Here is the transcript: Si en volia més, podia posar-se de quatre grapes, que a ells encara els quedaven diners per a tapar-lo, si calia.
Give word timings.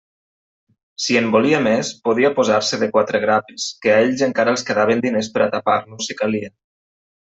Si 1.07 1.17
en 1.19 1.27
volia 1.35 1.59
més, 1.67 1.91
podia 2.09 2.33
posar-se 2.41 2.81
de 2.85 2.91
quatre 2.97 3.23
grapes, 3.27 3.69
que 3.85 3.95
a 3.95 4.01
ells 4.09 4.27
encara 4.33 4.57
els 4.59 4.69
quedaven 4.73 5.09
diners 5.09 5.35
per 5.39 5.49
a 5.49 5.55
tapar-lo, 5.57 6.05
si 6.11 6.23
calia. 6.27 6.57